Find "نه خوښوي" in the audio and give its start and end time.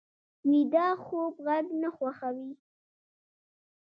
1.81-2.51